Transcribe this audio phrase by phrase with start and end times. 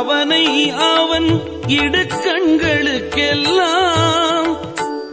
[0.00, 1.28] அவனை அவன்
[1.66, 4.50] இடுக்கண்களுக்கெல்லாம்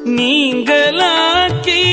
[0.05, 1.83] நீங்களாக்கி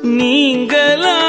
[0.03, 1.24] நீங்களா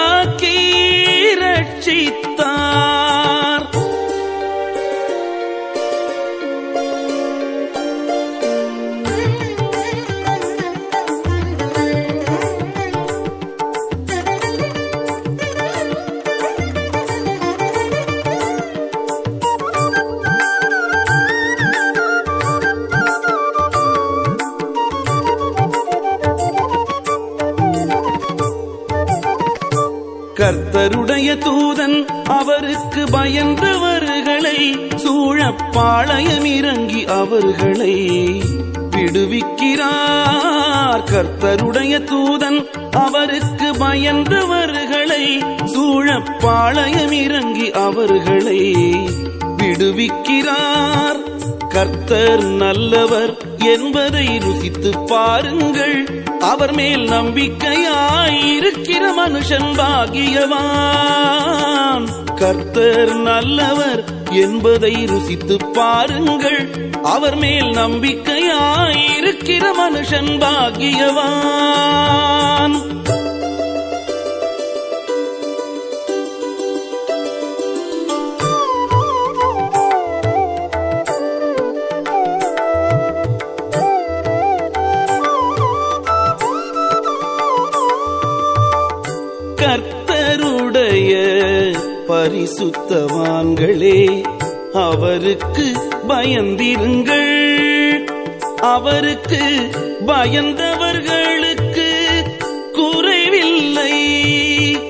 [31.25, 37.96] கர்த்தருடைய தூதன் அவருக்கு பயந்தவர்களை சூழப்பாளையம் இறங்கி அவர்களை
[38.91, 41.03] விடுவிக்கிறார்.
[41.12, 48.75] கர்த்தருடைய தூதன் அவருக்கு பயந்தவர்களை சூழப்பாளையம் இறங்கி அவர்களை
[49.58, 51.20] விடுவிக்கிறார்.
[51.70, 53.45] கர்த்தர் நல்லவர்.
[53.73, 56.23] என்பதை ருசித்து பாருங்கள்.
[56.40, 66.70] அவர் மேல் நம்பிக்கையாயிருக்கிற மனுஷன் பாகியவான் கர்த்தர் நல்லவர் என்பதை ருசித்து பாருங்கள்.
[67.03, 72.76] அவர் மேல் நம்பிக்கையாயிருக்கிற மனுஷன் பாகியவான்
[92.46, 94.24] பரிசுத்தவான்களே
[94.74, 95.74] அவருக்கு
[96.08, 98.09] பயந்திருங்கள்.
[98.56, 99.70] அவருக்கு
[100.08, 101.90] பயந்தவர்களுக்கு
[102.72, 103.94] குறைவில்லை.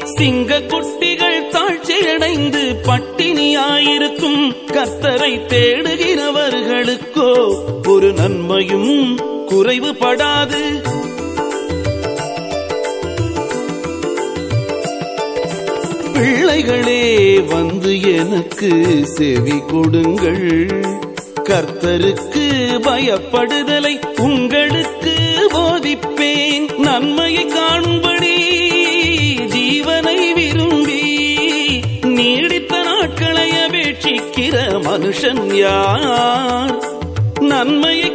[0.04, 4.56] சிங்க குட்டிகள் தாழ்ச்சியடைந்து பட்டினியாயிருக்கும்.
[4.66, 7.56] கத்தரை தேடுகிறவர்களுக்கோ
[7.88, 9.20] ஒரு நன்மையும்
[9.50, 10.84] குறைவுபடாது.
[16.16, 18.72] பிள்ளைகளே வந்து எனக்கு
[19.08, 20.68] செவி கொடுங்கள்.
[21.44, 22.46] கர்த்தருக்கு
[22.88, 25.14] பயப்படுதலை உங்களுக்கு
[25.54, 26.78] போதிப்பேன்.
[26.78, 28.36] நன்மையை காணும்படி
[29.48, 31.02] ஜீவனை விரும்பி
[32.02, 34.56] நீடித்த நாட்களை அபேட்சிக்கிற
[34.88, 36.84] மனுஷன் யார்?
[37.40, 38.14] நன்மையை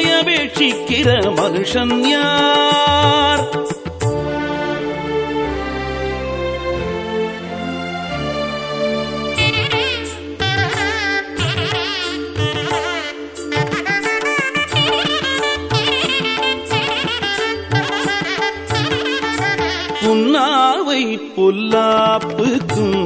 [0.00, 3.44] நாட்களை மனுஷன் யார்?
[20.08, 21.02] உன்னாவை
[21.36, 23.00] பொல்லாப்புக்கும்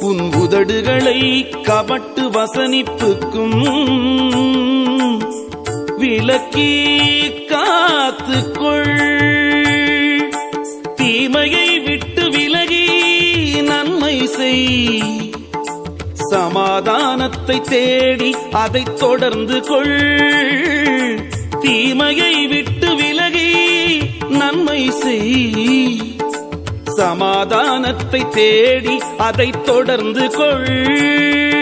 [0.00, 1.18] உன் உதடுகளை
[1.66, 3.58] கபட்டு வசனிப்புக்கும்
[6.18, 6.88] விலக்கி
[7.48, 8.98] காத்துக்கொள்.
[10.96, 12.88] தீமையை விட்டு விலகி
[13.60, 15.02] நன்மை செய்.
[16.14, 19.98] சமாதானத்தை தேடி அதை தொடர்ந்து கொள்.
[21.60, 23.52] தீமையை விட்டு விலகி
[24.28, 26.16] நன்மை செய்.
[26.84, 31.53] சமாதானத்தை தேடி அதை தொடர்ந்து கொள்.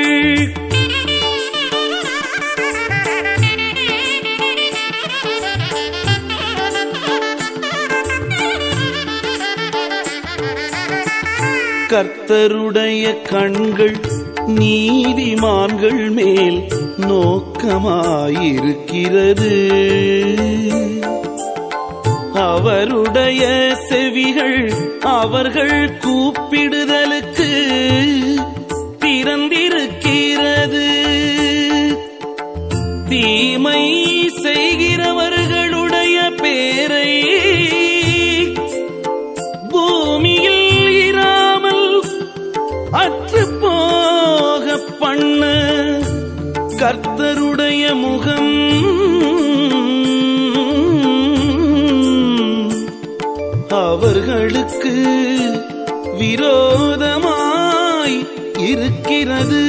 [12.23, 13.97] கர்த்தருடைய கண்கள்
[14.47, 16.69] நீதிமான்கள் மேல்
[17.01, 18.25] நோக்கமாயிருக்கிறது.
[22.33, 26.32] அவருடைய செவிகள் அவர்கள் கூ
[59.25, 59.61] இருக்கிறது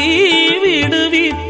[0.63, 1.49] விடுவிப்பார்.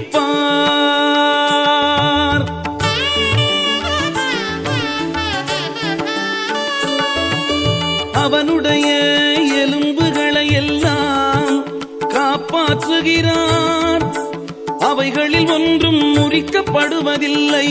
[15.00, 17.68] அவைகளில் ஒன்றும் முறிக்கப்படுவதில்லை.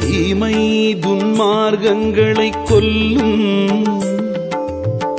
[0.00, 3.84] தீமை துன்மார்க்கங்களை கொல்லும்.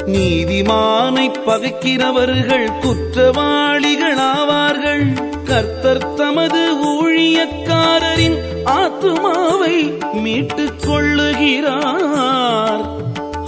[0.06, 5.06] நீதிமானை பகைக்கிறவர்கள் குற்றவாளிகளாவார்கள்.
[5.44, 12.27] கர்த்தர் தமது ஊழியக்காரரின் ஆத்துமாவை மீட்டுக் கொள்ளுகிறார்.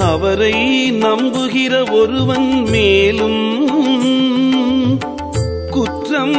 [0.09, 0.55] அவரை
[0.99, 3.41] நம்புகிற ஒருவன் மேலும்
[5.69, 6.37] குற்றம்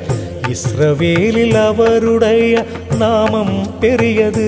[0.47, 2.65] இஸ்ரவேலில் அவருடைய
[2.99, 4.47] நாமம் பெரியது.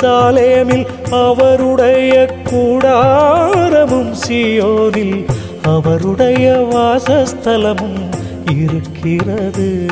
[0.00, 5.24] சாலேமில் அவருடைய கூடாரமும் சியோனில்
[5.62, 8.02] அவருடைய வாசஸ்தலமும்
[8.58, 9.88] இருக்கிறது.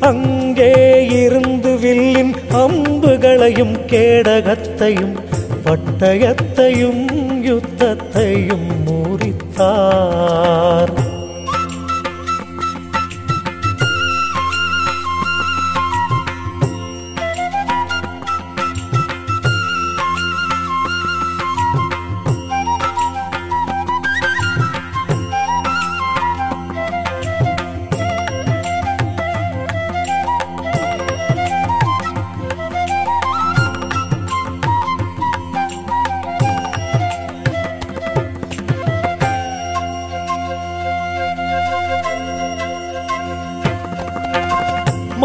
[0.00, 5.16] அங்கே இருந்து வில்லின் அம்புகளையும் கேடகத்தையும்
[5.64, 10.94] பட்டயத்தையும் யுத்தத்தையும் முறித்தார்.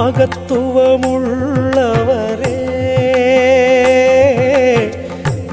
[0.09, 2.57] மகத்துவமுள்ளவரே.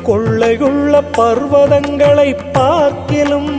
[0.07, 3.53] கொள்ளையுள்ள பர்வதங்களை பார்க்கிலும்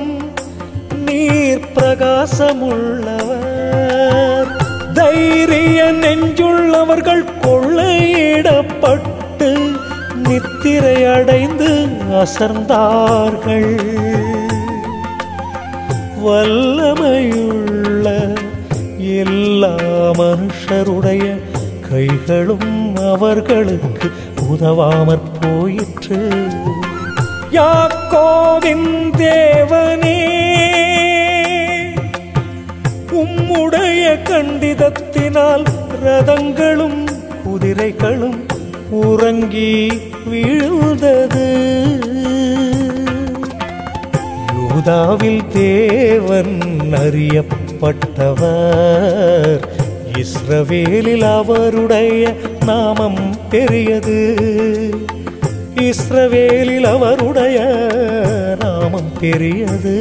[1.05, 4.49] நீர் பிரகாசமுள்ளவர்.
[4.93, 9.51] தைரிய நெஞ்சுள்ளவர்கள் கொள்ளையிடப்பட்டு
[10.27, 13.79] நித்திரை அடைந்து அசர்ந்தார்கள்.
[16.25, 18.05] வல்லமையுள்ள
[18.97, 19.75] எல்லா
[20.17, 21.25] மனுஷ மனுஷருடைய
[21.89, 22.71] கைகளும்
[23.11, 24.07] அவர்களுக்கு
[24.51, 26.19] உதவாமற் போயிற்று.
[27.57, 28.89] யாக்கோவின்
[29.21, 30.17] தேவனே
[33.21, 35.65] உம்முடைய கண்டிதத்தினால்
[36.03, 36.99] ரதங்களும்
[37.45, 38.39] குதிரைகளும்
[38.89, 39.73] உறங்கி
[40.31, 41.47] வீழ்ந்தது.
[44.59, 46.55] யூதாவில் தேவன்
[47.03, 48.55] அறியப்பட்டவர்.
[50.47, 52.27] இஸ்ரவேலில் அவருடைய
[52.65, 53.17] நாமம்
[53.49, 54.19] பெரியது
[55.83, 57.57] இஸ்ரவேலில் அவருடைய
[58.61, 59.95] நாமம் பெரியது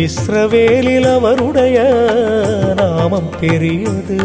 [0.00, 1.78] இஸ்ரவேலில் அவருடைய
[2.74, 4.18] நாமம் பெரியது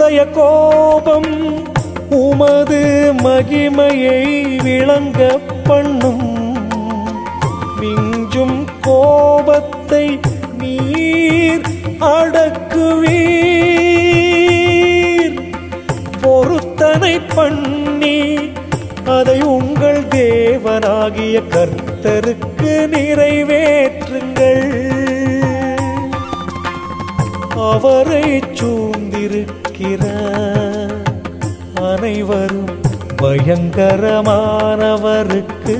[0.00, 1.32] மனுஷருடைய கோபம்
[2.18, 2.82] உமது
[3.24, 4.22] மகிமையை
[4.62, 5.20] விளங்க
[5.64, 6.28] பண்ணும்.
[7.80, 10.04] மிஞ்சும் கோபத்தை
[10.60, 11.66] நீர்
[12.12, 13.36] அடக்குவீர்.
[16.22, 18.20] பொருத்தனை பண்ணி
[19.18, 24.66] அதை உங்கள் தேவனாகிய கர்த்தருக்கு நிறைவேற்றுங்கள்.
[27.70, 28.89] அவரை சூ
[29.80, 30.06] இருக்கிற
[31.74, 32.72] அனைவரும்
[33.22, 35.76] பயங்கரமானவருக்கு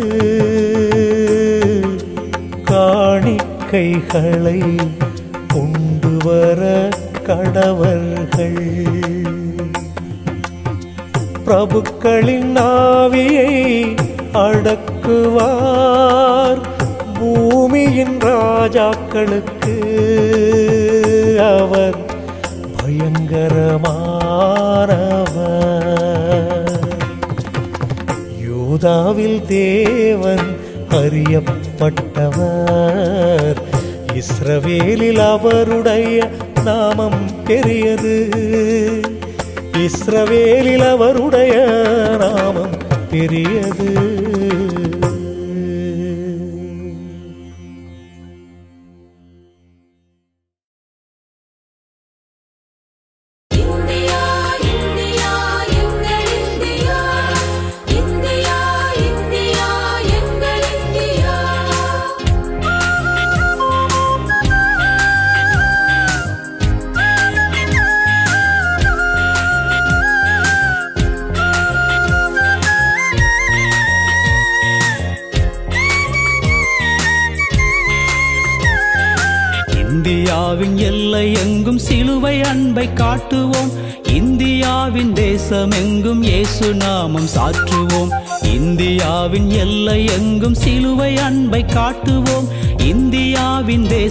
[2.71, 4.61] காணிக்கைகளை
[5.49, 6.89] கொண்டு வர
[7.27, 8.63] கடவர்கள்.
[11.45, 13.55] பிரபுக்களின் ஆவியை
[14.33, 16.61] அடக்குவார்.
[17.19, 19.60] பூமியின் ராஜாக்களுக்கு
[25.31, 26.87] பயங்கரமானவர்
[28.43, 30.49] யூதாவில் தேவன்
[30.99, 32.49] அறியப்பட்டவர்
[34.21, 36.17] இஸ்ரவேலில் அவருடைய
[36.65, 38.17] நாமம் பெரியது
[39.81, 41.55] இஸ்ரவேலில் அவருடைய
[42.25, 42.77] நாமம்
[43.11, 43.91] பெரியது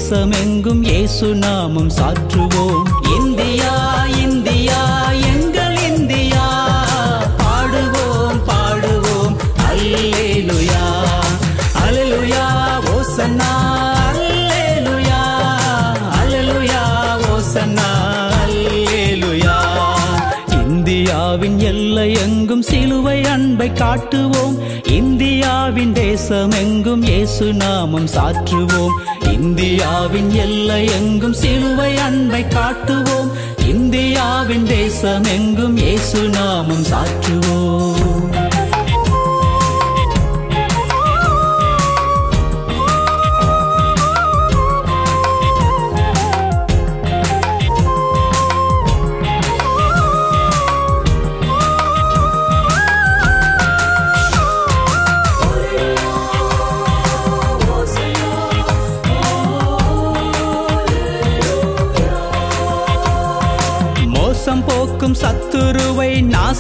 [0.09, 2.85] தேசமெங்கும் இயேசு நாமம் சாற்றுவோம்.
[3.15, 3.73] இந்தியா
[4.21, 4.79] இந்தியா
[5.31, 6.45] எங்கள் இந்தியா
[7.41, 9.35] பாடுவோம் பாடுவோம்.
[9.67, 10.85] அல்லேலுயா
[11.83, 12.45] அல்லேலுயா
[12.93, 13.51] ஓசன்னா
[14.07, 15.21] அல்லேலுயா
[16.21, 16.83] அல்லேலுயா
[17.35, 17.89] ஓசன்னா
[18.41, 19.57] அல்லேலுயா.
[20.61, 24.57] இந்தியாவின் எல்லை எங்கும் சிலுவை அன்பை காட்டுவோம்.
[24.99, 28.95] இந்தியாவின் தேசம் எங்கும் இயேசு நாமம் சாற்றுவோம்.
[29.39, 33.31] இந்தியாவின் எல்லை எங்கும் சிலுவை அன்பை காட்டுவோம்.
[33.67, 38.38] இந்தியாவின் தேசம் எங்கும் இயேசு நாமம் சாற்றுவோம்.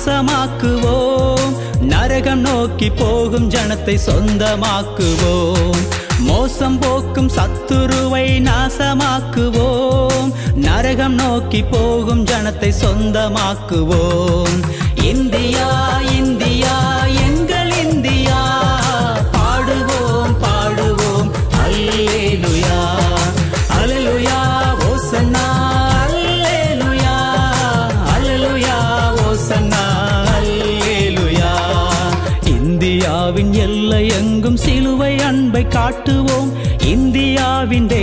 [0.05, 5.77] சத்துருவை நரகம் நோக்கி போகும் ஜனத்தை சொந்தமாக்குவோம்.
[6.19, 10.33] மோசம் போக்கும் சத்துருவை நாசமாக்குவோம்.
[10.55, 14.61] நரகம் நோக்கி போகும் ஜனத்தை சொந்தமாக்குவோம்.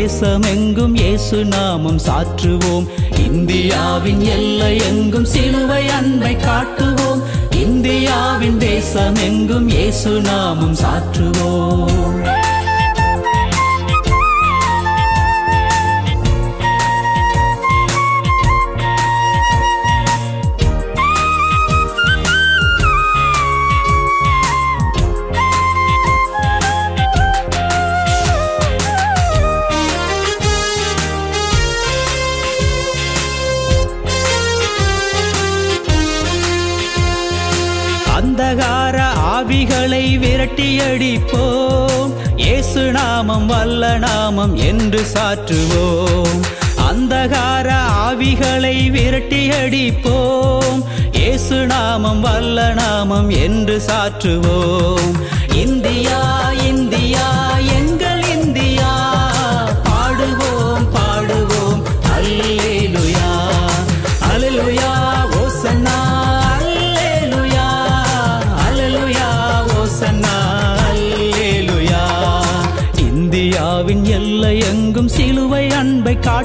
[0.07, 2.87] இந்தியாவின் தேசம் எங்கும் இயேசு நாமம் சாற்றுவோம்.
[3.25, 7.23] இந்தியாவின் எல்லை எங்கும் சிலுவை அன்பை காட்டுவோம்.
[7.51, 12.36] இந்தியாவின் தேசம் எங்கும் இயேசு நாமம் சாற்றுவோம்.
[40.47, 42.11] கட்டியடிப்போம்.
[42.37, 46.41] இயேசு நாமம் வல்ல நாமம் என்று சாற்றுவோம்.
[46.91, 47.69] அந்தகார
[48.07, 50.81] ஆவிகளை விரட்டியடிப்போம்.
[51.13, 55.11] இயேசு நாமம் வல்ல நாமம் என்று சாற்றுவோம்.
[55.55, 56.53] இந்தியா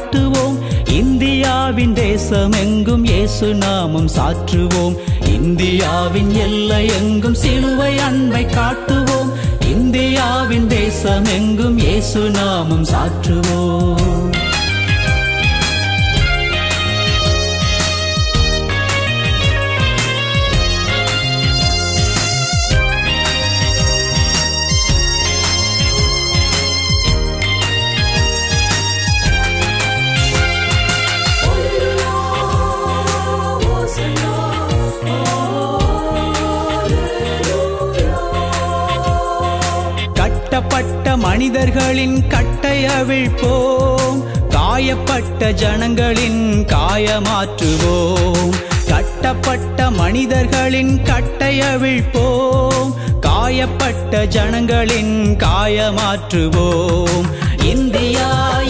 [0.10, 0.58] அன்பை
[0.90, 4.96] இந்தியாவின் தேசம் எங்கும் இயேசு நாமம் சாற்றுவோம்.
[5.34, 9.32] இந்தியாவின் எல்லை எங்கும் சிலுவை அன்பை காட்டுவோம்.
[9.72, 14.21] இந்தியாவின் தேசம் எங்கும் இயேசு நாமம் சாற்றுவோம்.
[40.52, 48.50] கட்டப்பட்ட மனிதர்களின் கட்டை அவிழ்ப்போம் காயப்பட்ட ஜனங்களின் காயமாற்றுவோம்.
[48.88, 57.26] கட்டப்பட்ட மனிதர்களின் கட்டை அவிழ்ப்போம் காயப்பட்ட ஜனங்களின் காயமாற்றுவோம்.
[57.64, 58.61] இந்தியா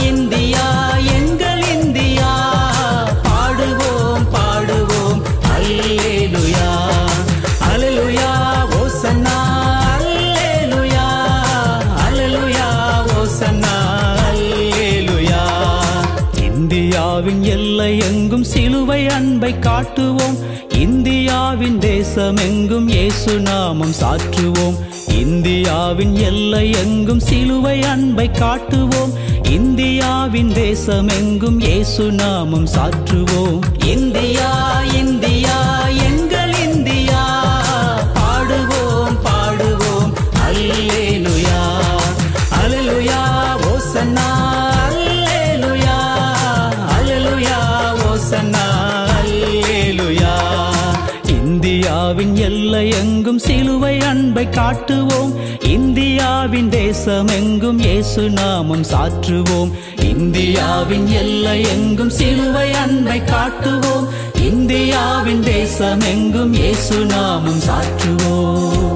[19.52, 20.38] சிலுவை காட்டுவோம்.
[20.70, 24.76] இந்தியாவின் தேசம் எங்கும் இயேசு நாமம் சாற்றுவோம்.
[25.20, 29.14] இந்தியாவின் எல்லை எங்கும் சிலுவை அன்பை காட்டுவோம்.
[29.44, 33.60] இந்தியாவின் தேசம் எங்கும் இயேசு நாமம் சாற்றுவோம்.
[33.86, 35.41] India India.
[54.42, 55.34] சிலுவை காட்டுவோம்.
[55.64, 59.72] இந்தியாவின் தேசம் எங்கும் இயேசு நாமம் சாற்றுவோம்.
[60.04, 64.08] இந்தியாவின் எல்லை எங்கும் சிலுவை அன்பை காட்டுவோம்.
[64.42, 68.91] இந்தியாவின் தேசம் எங்கும் இயேசு நாமம் சாற்றுவோம்.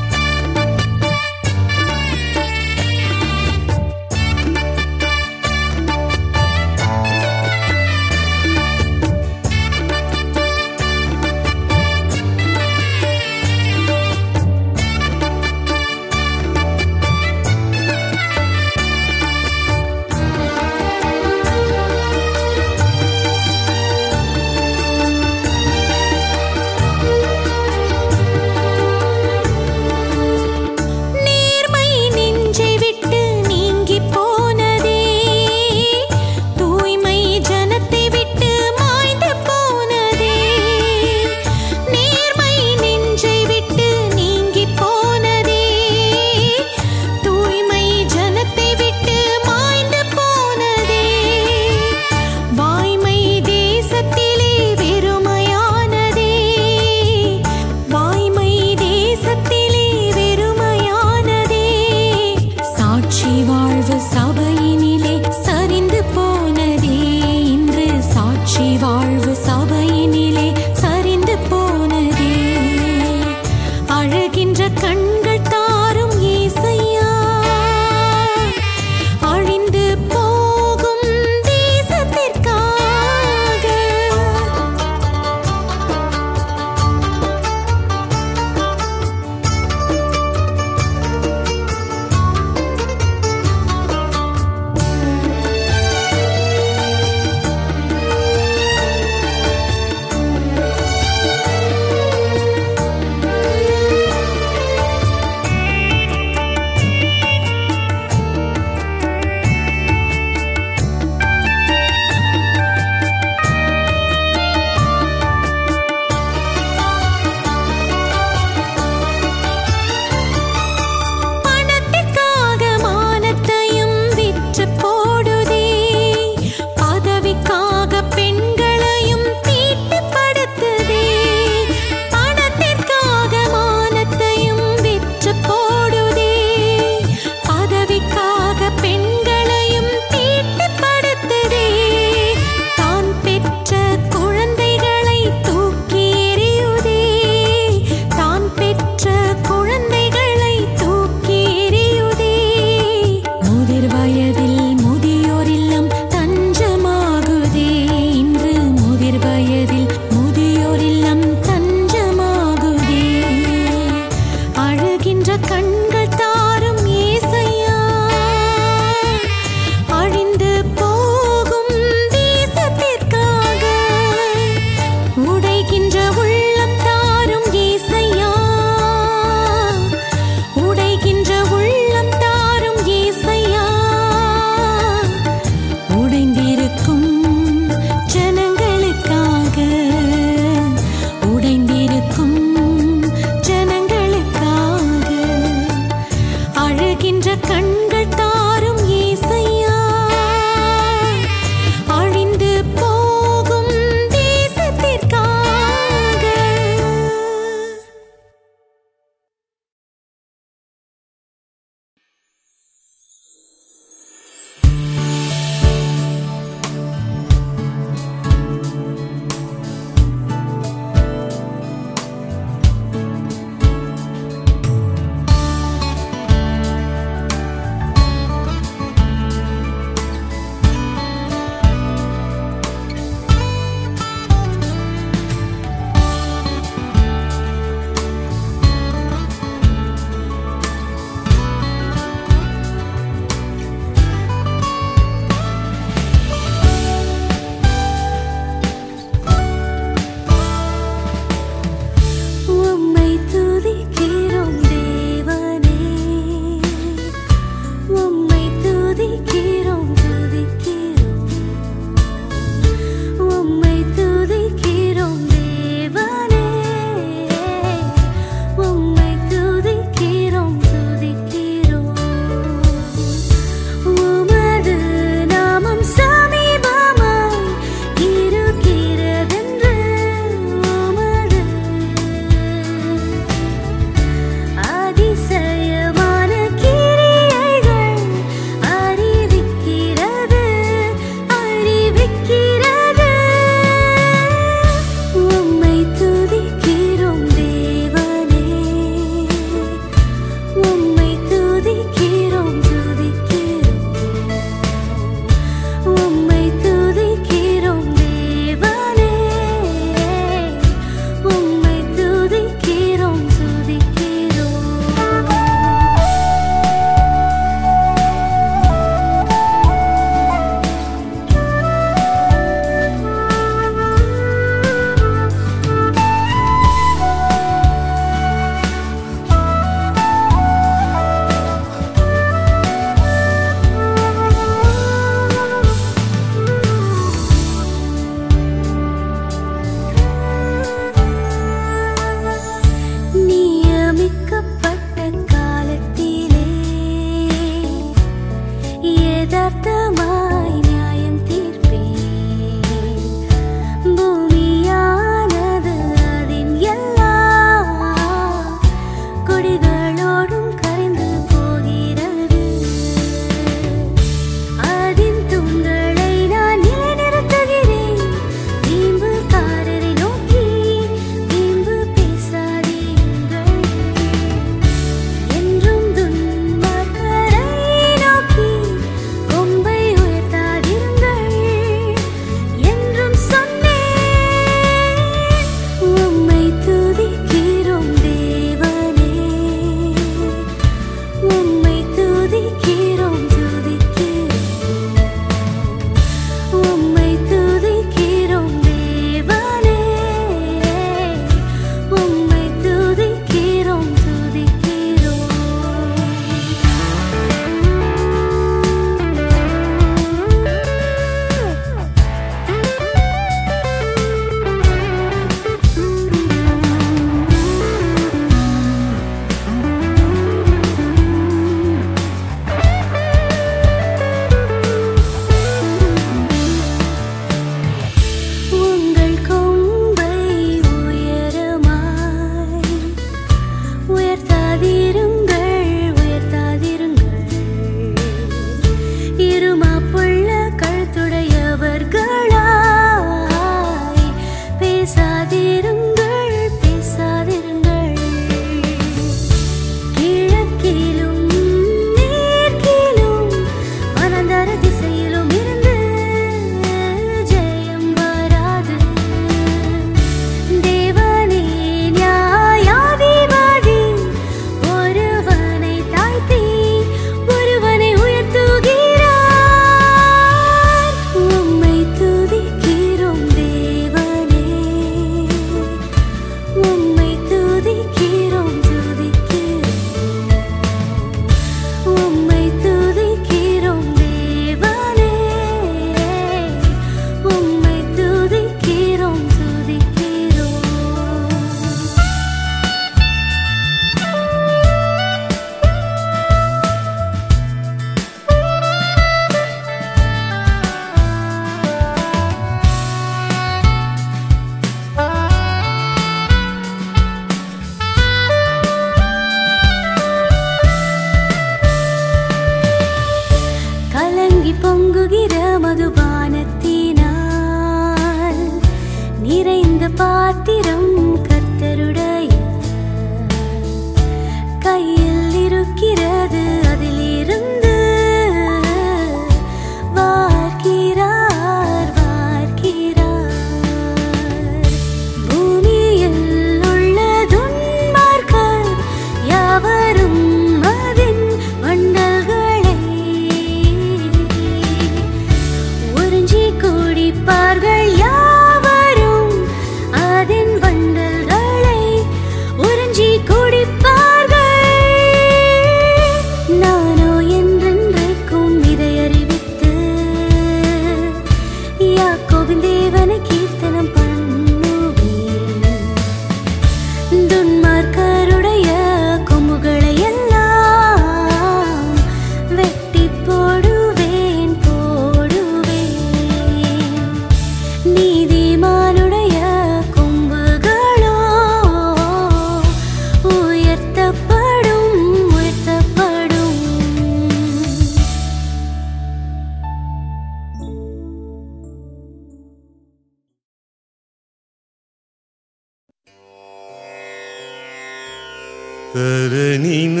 [598.94, 600.00] ಕರ ನಿನ್ನ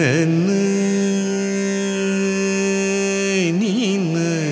[3.58, 4.43] ನೀನು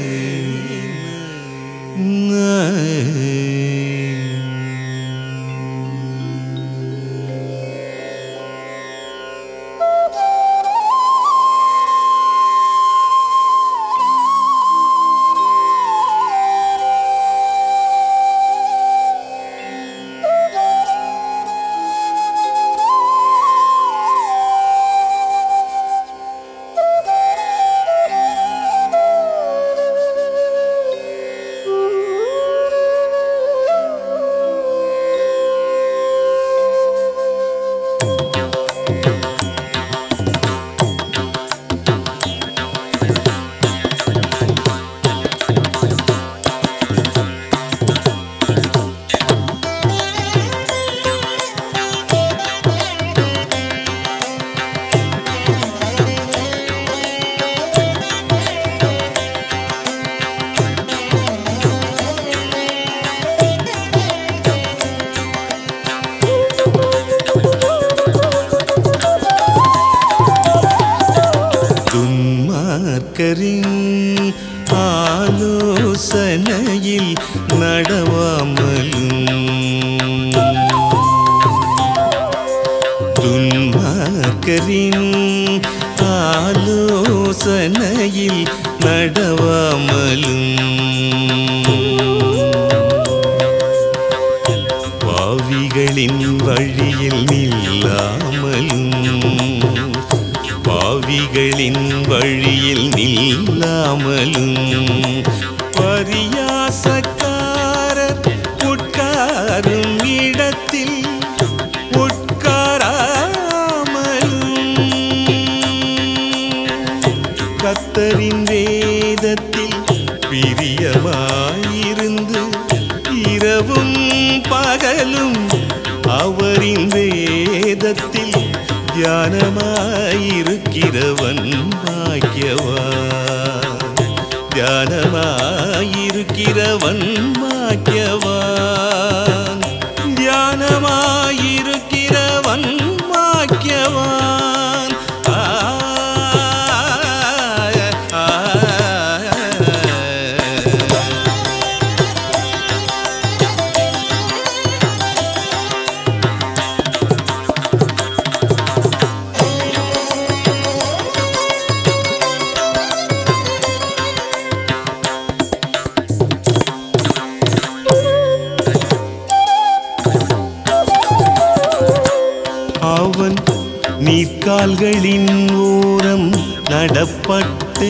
[174.75, 176.29] கால்களின் ஓரம்
[176.71, 177.89] நடப்பட்டு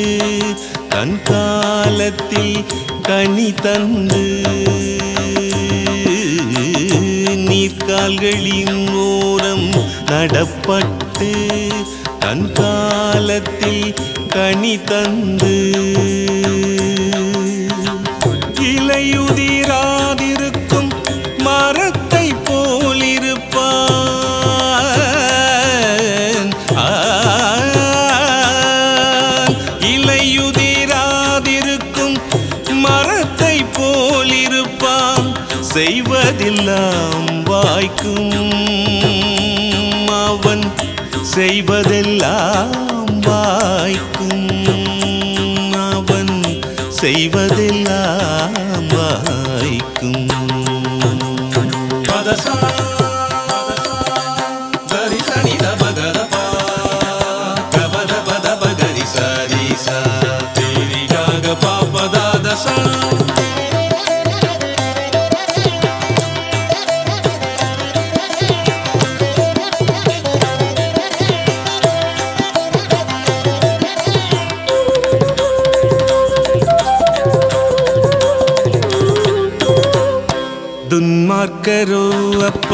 [0.89, 2.57] தன் காலத்தில்
[3.03, 4.25] கனி தந்து
[7.47, 9.69] நீர்கால்களின் ஓரம்
[10.11, 11.31] நடப்பட்டு
[12.19, 13.87] தன் காலத்தில்
[14.29, 15.57] கனி தந்து
[41.35, 42.71] செய்வதெல்லாம்
[43.21, 44.49] வாய்க்கும்.
[45.91, 46.43] அவன்
[47.03, 48.59] செய்வதெல்லாம்
[48.89, 50.27] வாய்க்கும்.
[52.09, 52.57] பதசா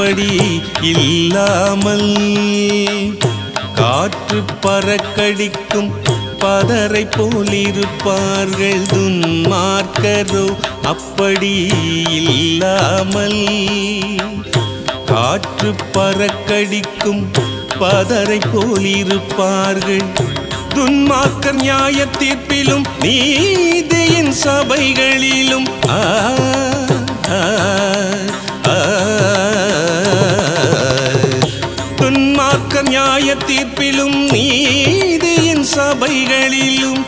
[0.08, 0.28] படி
[0.90, 2.06] இல்லாமல்
[3.78, 5.90] காற்று பறக்கடிக்கும்
[6.38, 10.44] பதரை போலிருப்பார்கள் துன்மார்க்கரோ
[10.84, 11.52] அப்படி
[12.20, 13.38] இல்லாமல்
[15.10, 17.22] காற்று பறக்கடிக்கும்
[17.78, 20.08] பதரை போலிருப்பார்கள்
[20.74, 26.02] துன்மார்க்கர் நியாய தீர்ப்பிலும் நீதியின் சபைகளிலும் ஆ.
[33.18, 37.00] நியாய தீர்ப்பிலும் நீதியின் சபைகளிலும்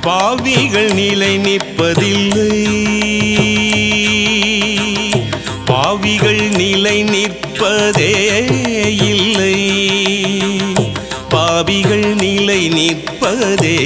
[0.00, 2.56] பாவிகள் நிலை நிற்பதில்லை.
[5.64, 8.10] பாவிகள் நிலை நிற்பதே
[9.04, 9.56] இல்லை.
[11.28, 13.78] பாவிகள் நிலை நிற்பதே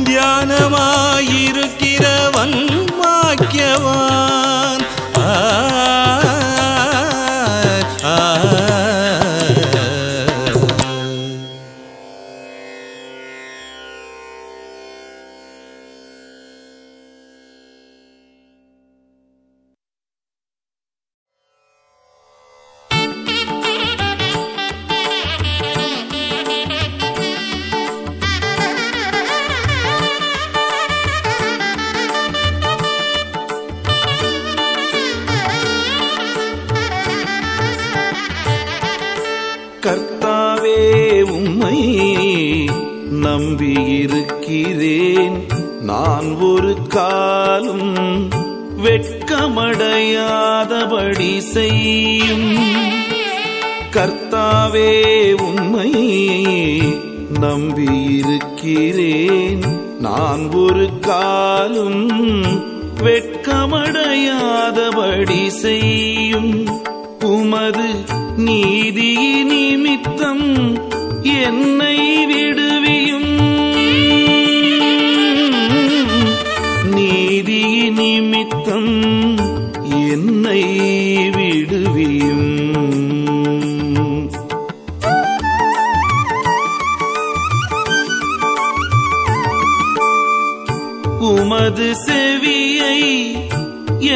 [0.10, 2.58] தியானமாயிருக்கிறவன்
[3.02, 4.86] பாக்கியவான்
[5.26, 5.28] ஆ.
[45.84, 48.30] நான் ஒரு காலும்
[48.84, 52.58] வெட்கமடையாதபடி செய்யும்.
[53.92, 55.92] கர்த்தாவே உண்மை
[57.40, 59.80] நம்பியிருக்கிறேன்.
[60.00, 62.44] நான் ஒரு காலும்
[63.04, 66.68] வெட்கமடையாதபடி செய்யும்.
[67.20, 67.90] உமது
[68.38, 70.78] நீதி நிமித்தம்
[71.24, 71.83] என்ன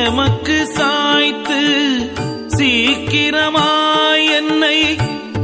[0.07, 1.59] எமக்கு சாய்த்து
[2.57, 4.95] சீக்கிரமாய் என்னை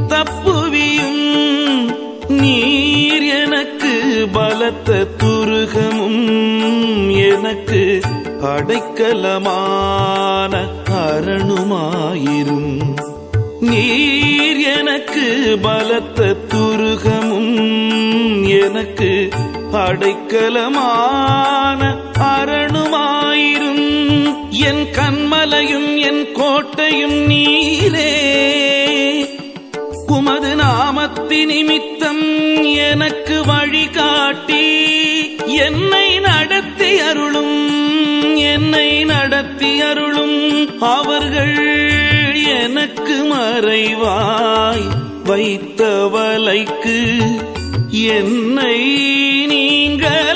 [0.08, 1.92] தப்புவியும்.
[2.28, 6.24] நீர் எனக்கு பலத்த துருகமும்
[7.30, 8.00] எனக்கு
[8.42, 10.50] அடைக்கலமான
[11.04, 12.96] அரணுமாயிரும்.
[13.60, 17.54] நீர் எனக்கு பலத்த துருகமும்
[18.60, 19.30] எனக்கு
[19.72, 22.03] அடைக்கலமான
[24.84, 28.10] என் கண்மலையும் என் கோட்டையும் நீரே
[30.14, 32.20] உமது நாமத்தி நிமித்தம்
[32.84, 34.64] எனக்கு வழிகாட்டி
[35.60, 37.56] என்னை நடத்தி அருளும்
[38.50, 40.38] என்னை நடத்தி அருளும்
[40.90, 41.56] அவர்கள்
[42.58, 44.86] எனக்கு மறைவாய்
[45.30, 46.98] வைத்தவலைக்கு
[48.16, 48.78] என்னை
[49.54, 50.33] நீங்கள்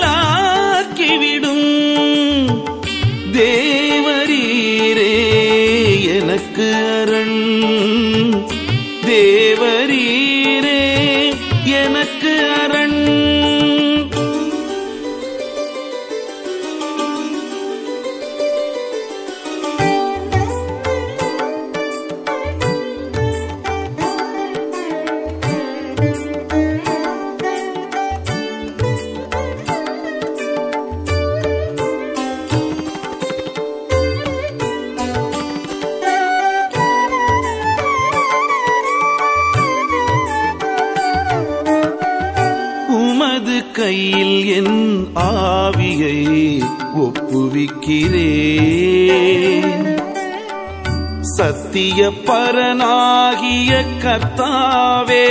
[51.79, 53.71] சத்திய பரனாகிய
[54.03, 55.27] கர்த்தாவே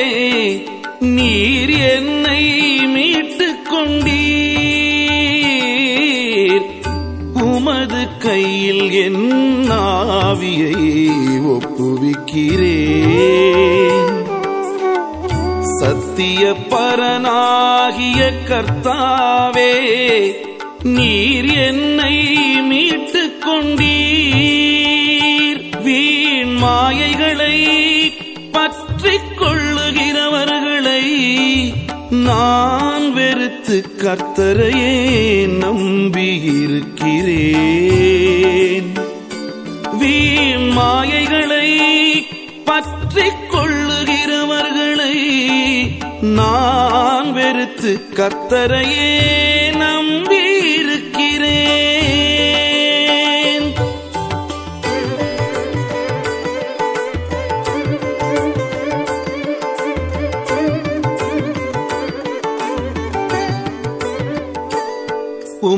[0.99, 2.43] நீர் என்னை
[2.87, 4.15] மீட்டு கொண்டீர்.
[7.33, 9.27] உமது கையில் என்
[9.71, 10.77] ஆவியை
[11.55, 12.25] ஒப்புவிக்கிறேன்.
[15.79, 19.73] சத்திய பரனாகிய கர்த்தாவே
[37.09, 38.91] நம்பியிருக்கிறேன்
[39.99, 41.69] வீண் மாயைகளை
[42.65, 45.15] பற்றிக் கொள்ளுகிறவர்களை
[46.37, 49.11] நான் வெறுத்து கத்தரையே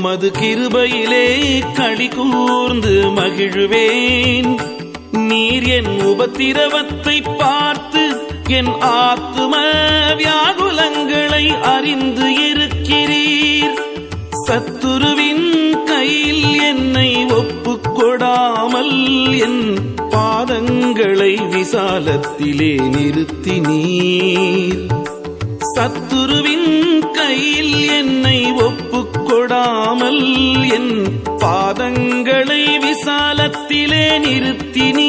[0.09, 1.25] உமது கிருபையிலே
[1.73, 4.49] களி கூர்ந்து மகிழ்வேன்.
[5.11, 8.03] நீர் என் உபத்திரவத்தை பார்த்து
[8.47, 9.53] என் ஆத்தும
[10.21, 13.77] வியாகுலங்களை அறிந்து இருக்கிறீர்.
[14.47, 15.47] சத்துருவின்
[15.85, 18.95] கையில் என்னை ஒப்புக்கொடாமல்
[19.39, 19.63] என்
[20.09, 24.85] பாதங்களை விசாலத்திலே நிறுத்தினீர்.
[25.75, 26.71] சத்துருவின்
[27.11, 28.88] கையில் என்னை ஒப்பு
[29.59, 30.19] விடாமல்
[30.75, 30.91] என்
[31.41, 35.08] பாதங்களை விசாலத்திலே நிறுத்தினி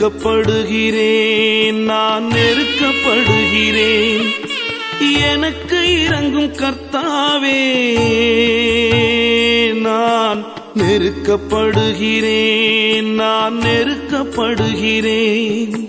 [0.00, 4.26] நெருக்கப்படுகிறேன் நான் நெருக்கப்படுகிறேன்.
[5.32, 7.82] எனக்கு இறங்கும் கர்த்தாவே
[9.80, 10.44] நான்
[10.74, 15.88] நெருக்கப்படுகிறேன் நான் நெருக்கப்படுகிறேன்.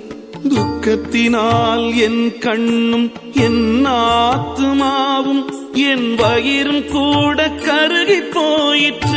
[0.50, 9.11] துக்கத்தினால் என் கண்ணும் என் ஆத்துமாவும் என் வயிறும் கூட கருகி போயிற்று.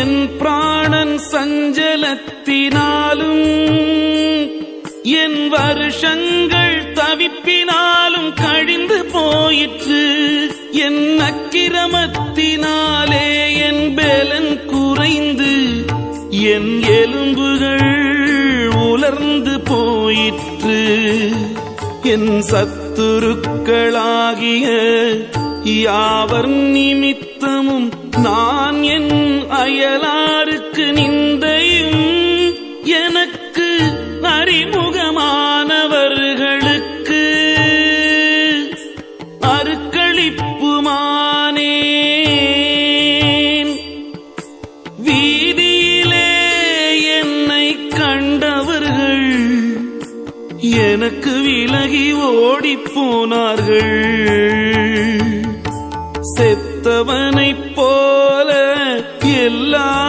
[0.00, 3.46] என் பிராணன் சஞ்சலத்தினாலும்
[5.22, 10.02] என் வருஷங்கள் தவிப்பினாலும் கழிந்து போயிற்று.
[10.86, 13.26] என் அக்கிரமத்தினாலே
[13.66, 15.52] என் பெலன் குறைந்து
[16.30, 17.86] என் எலும்புகள்
[18.90, 20.80] உலர்ந்து போயிற்று.
[22.02, 24.66] என் சத்துருக்களாகிய
[25.82, 27.88] யாவர் நிமித்தமும்
[28.22, 29.12] நான் என்
[29.50, 32.04] அயலாருக்கு நிந்தையும்
[32.84, 33.80] எனக்கு
[34.22, 37.22] அறிமுகமானவர்களுக்கு
[43.58, 43.78] அருக்களிப்புமானேன்.
[44.98, 46.30] வீதியிலே
[47.18, 49.34] என்னை கண்டவர்கள்
[50.62, 53.96] எனக்கு விலகி ஓடிப் போனார்கள்
[56.36, 58.07] செத்தவனைப் போ
[59.48, 60.07] எல்லாம்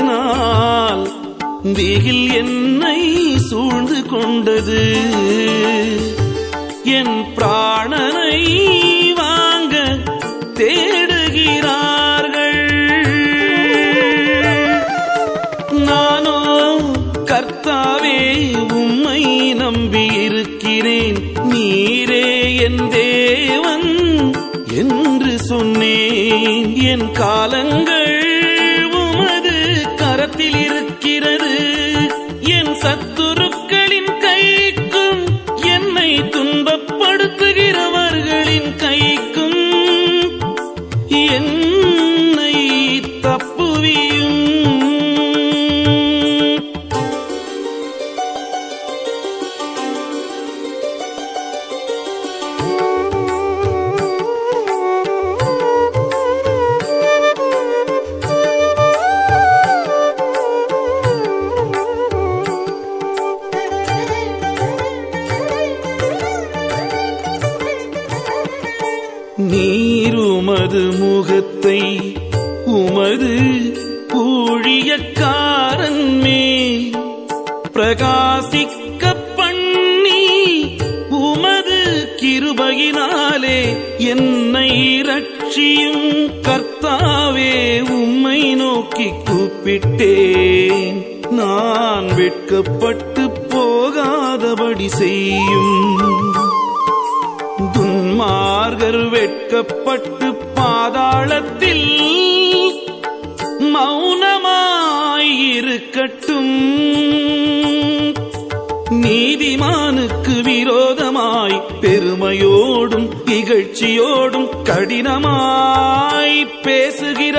[0.00, 1.04] கண்களினால்
[1.74, 3.00] திகில் என்னை
[3.48, 4.82] சூழ்ந்து கொண்டது.
[6.84, 8.36] என் பிராணனை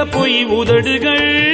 [0.05, 1.50] பொய் உதடுகள்.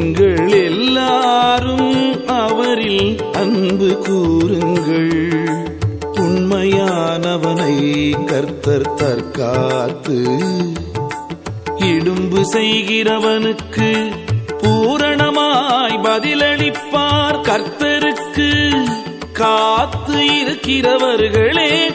[0.00, 5.32] நீங்கள் எல்லாரும் அவரில் அன்பு கூறுங்கள்.
[6.12, 7.74] உண்மையானவனை
[8.24, 10.38] கர்த்தர் தற்காத்து.
[11.76, 14.12] இடும்பு செய்கிறவனுக்கு
[14.62, 18.72] பூரணமாய் பதிலளிப்பார் கர்த்தருக்கு.
[19.32, 21.92] காத்து இருக்கிறவர்களே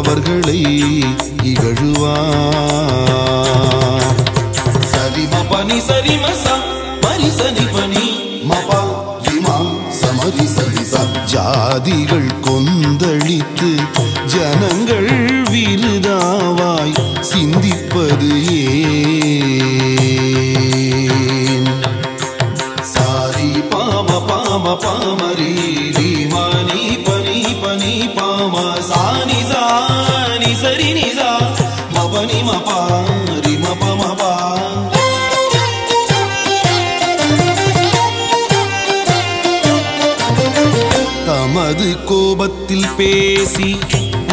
[0.00, 0.58] அவர்களை
[1.50, 2.18] இகழுவார்.
[4.92, 8.06] சரிம பனி சரிம சரி சனி பனி
[8.50, 8.80] மபா
[9.32, 9.56] இமா
[10.00, 10.84] சமதி சதி
[11.32, 13.70] ஜாதிகள் கொந்தளித்து
[14.34, 15.09] ஜனங்கள்
[43.00, 43.78] பேசி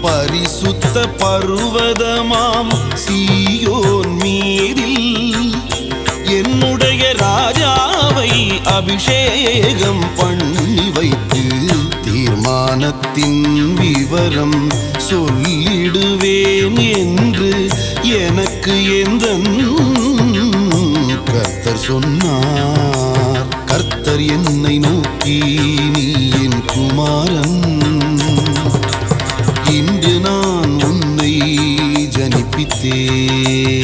[0.00, 2.45] பரிசுத்த பருவதமா
[8.96, 11.42] அபிஷேகம் பண்ணி வைத்து
[12.04, 14.68] தீர்மானத்தின் விவரம்
[15.10, 17.68] சொல்லிடுவேன் என்று
[18.02, 19.26] எனக்கு எந்த
[21.24, 23.64] கர்த்தர் சொன்னார்.
[23.64, 25.38] கர்த்தர் என்னை நோக்கி
[25.92, 27.80] நீ என் குமாரன்.
[29.70, 31.58] இன்று நான் உன்னை
[32.16, 33.75] ஜனிப்பித்தேன்.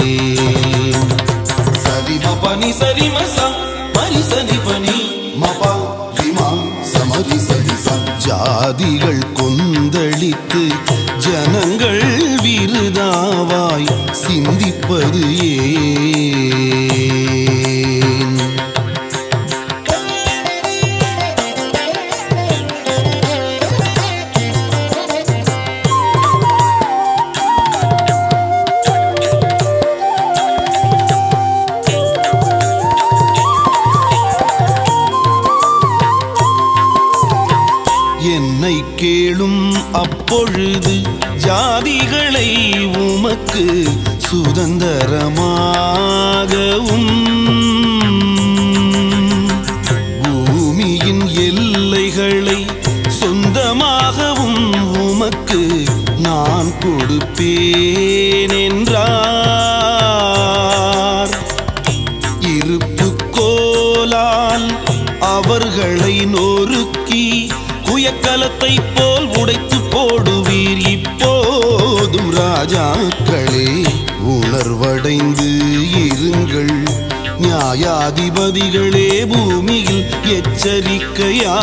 [78.13, 81.55] அதிபதிகளே பூமியில் எச்சரிக்கையாய்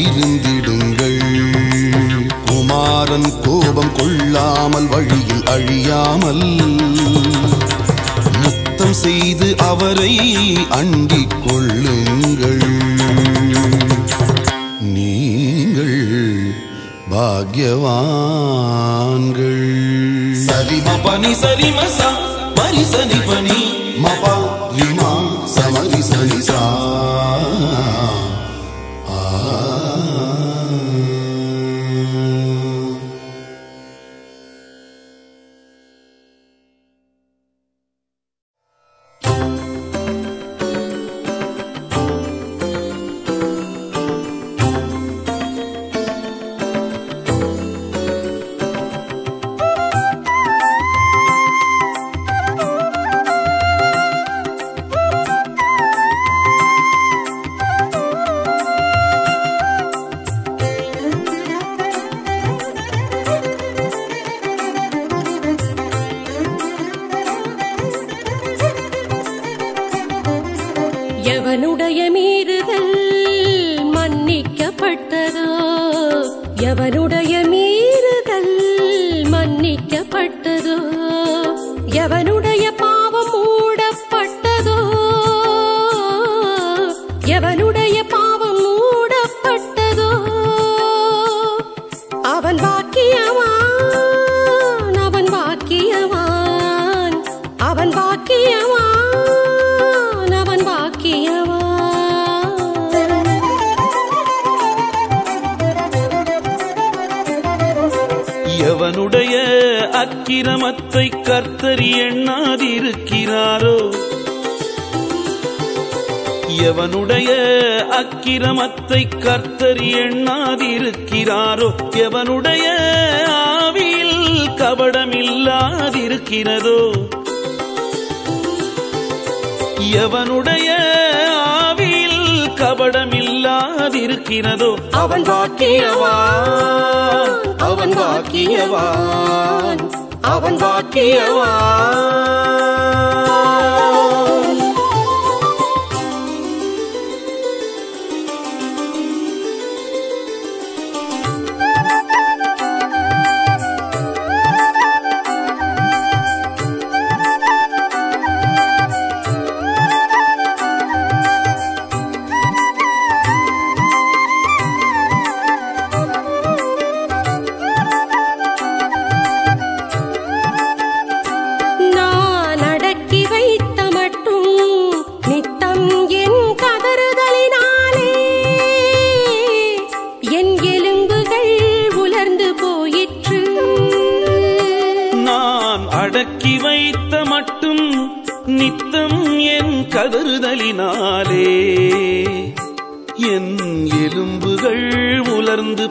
[0.00, 1.20] இருந்திடுங்கள்
[2.48, 6.42] குமாரன் கோபம் கொள்ளாமல் வழியில் அழியாமல்
[8.40, 10.14] முத்தம் செய்து அவரை
[10.78, 12.66] அண்டிக் கொள்ளுங்கள்.
[14.96, 15.98] நீங்கள்
[17.14, 18.02] பாக்யவான்கள்.
[20.46, 22.10] சரிம பனி சரிமசா
[22.58, 22.84] பனி
[23.28, 23.60] பனி
[24.02, 24.33] மபா
[26.04, 26.93] Salisa.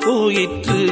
[0.06, 0.83] போயிற்று.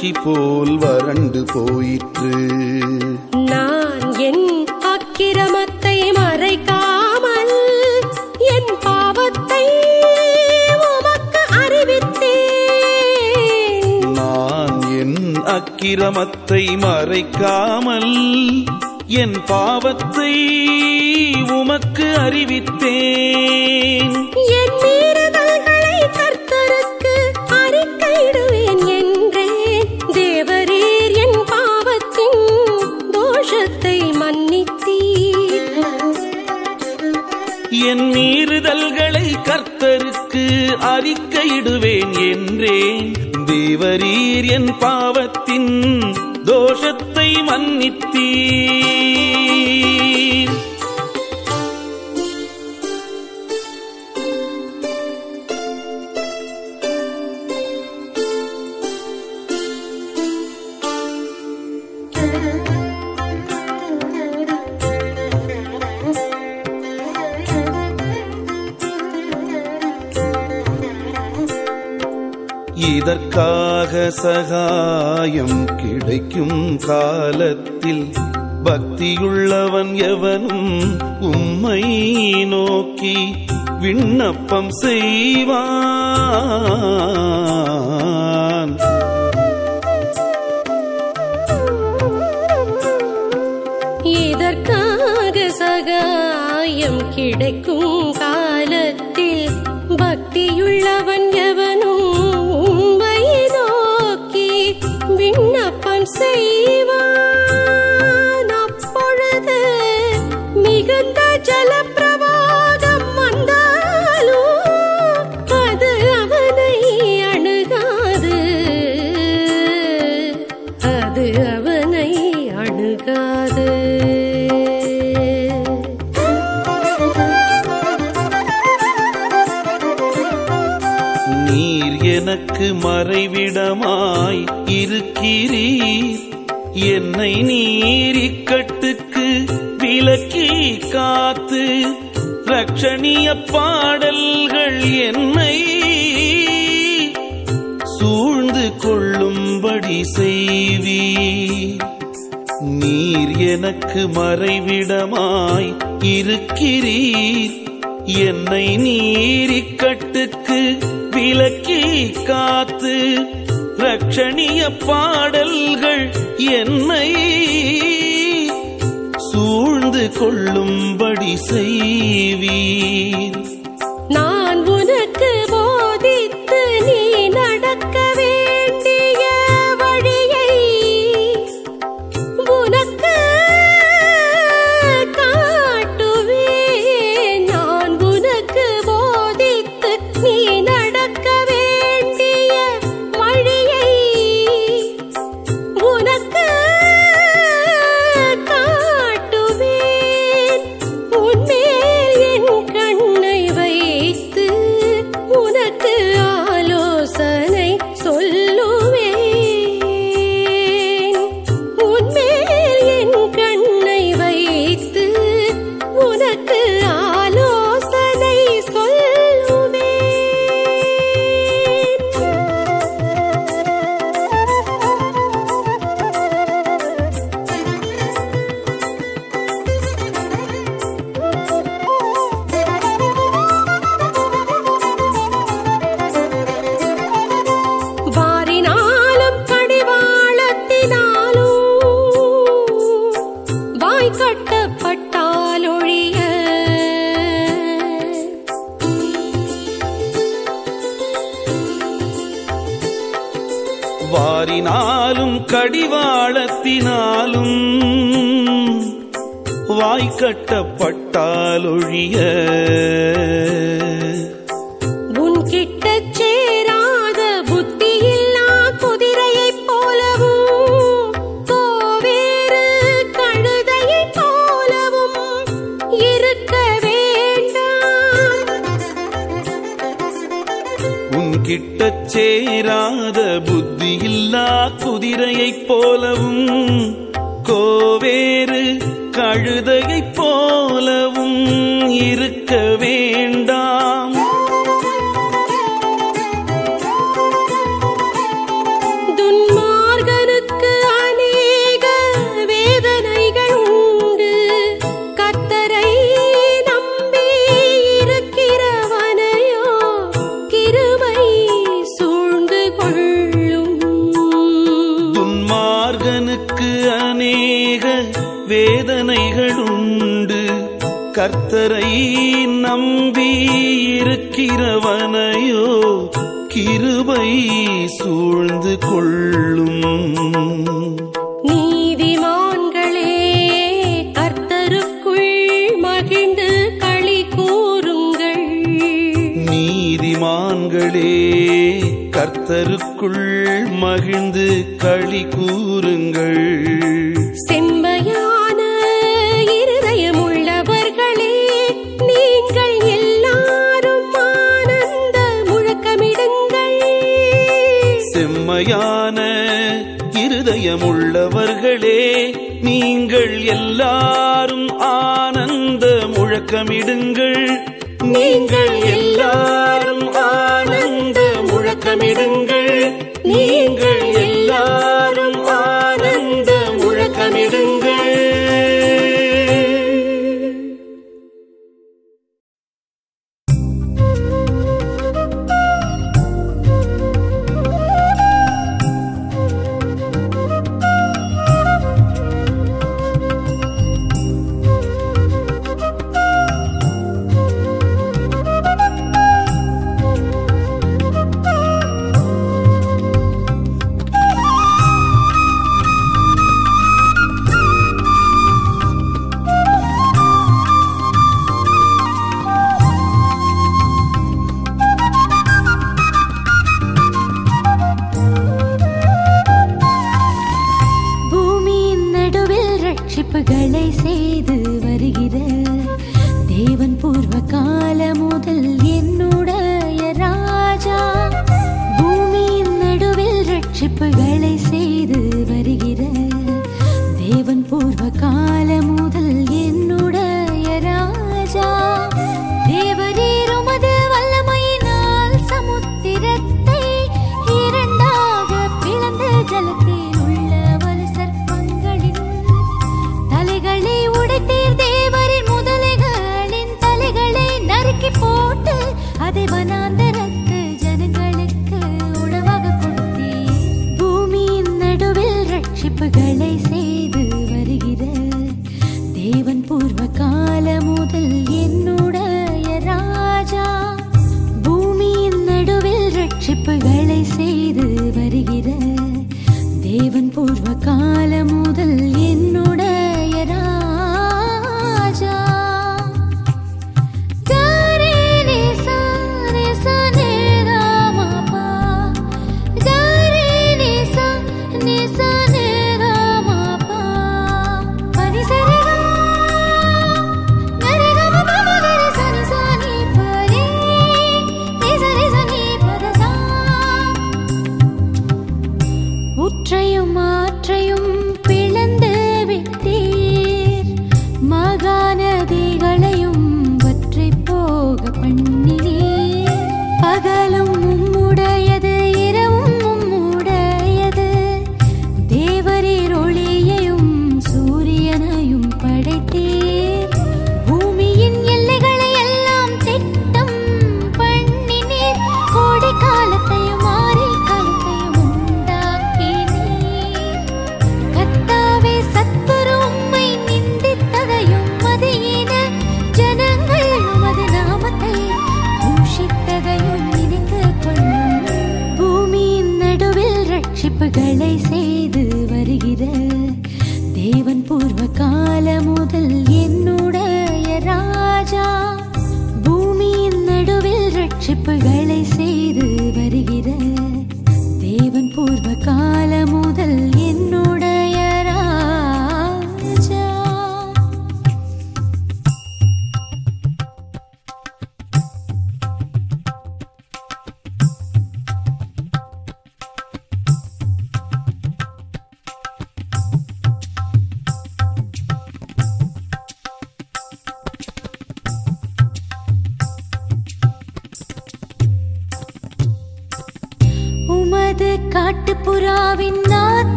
[0.00, 2.36] காட்சி போல் வறண்டு போயிற்று.
[3.48, 4.46] நான் என்
[4.92, 7.52] அக்கிரமத்தை மறைக்காமல்
[8.54, 9.66] என் பாவத்தை
[10.86, 12.88] உமக்கு அறிவித்தேன்.
[14.18, 15.20] நான் என்
[15.56, 18.12] அக்கிரமத்தை மறைக்காமல்
[19.22, 20.34] என் பாவத்தை
[21.58, 22.89] உமக்கு அறிவித்தேன்.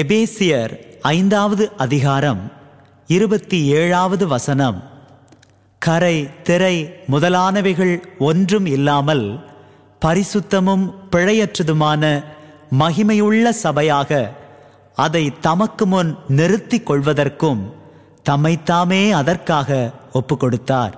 [0.00, 2.52] எபேசியர் ஐந்தாவது அதிகாரம்
[3.06, 4.90] இருபத்தி ஏழாவது வசனம்.
[5.78, 9.40] கரை திரை முதலானவைகள் ஒன்றும் இல்லாமல்
[10.04, 12.24] பரிசுத்தமும் பிழையற்றதுமான
[12.78, 14.30] மகிமையுள்ள சபையாக
[14.94, 17.62] அதை தமக்கு முன் நிறுத்திக் கொள்வதற்கும்
[18.30, 20.92] தம்மைத்தாமே அதற்காக ஒப்புக்கொடுத்தார்.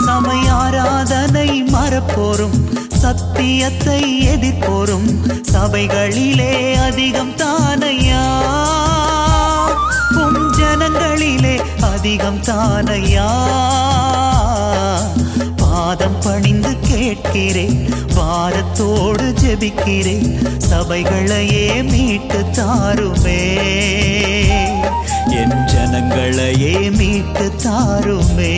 [0.05, 2.57] சமய ஆராதனை மறப்போரும்
[2.89, 5.07] சத்தியத்தை எதிர்ப்போரும்
[5.53, 8.23] சபைகளிலே அதிகம் தானையா.
[10.15, 13.29] உம் ஜனங்களிலே அதிகம் தானையா.
[15.57, 23.41] பாதம் பணிந்து கேட்கிறேன் வாரத்தோடு ஜெபிக்கிறேன் சபைகளையே மீட்டு தாருமே.
[25.35, 28.53] என் ஜனங்களையே மீட்டு தாருமே.